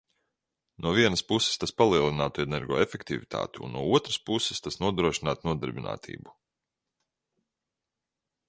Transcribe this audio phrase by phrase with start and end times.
[0.83, 6.35] No vienas puses tas palielinātu energoefektivitāti un no otras puses tas nodrošinātu nodarbinātību.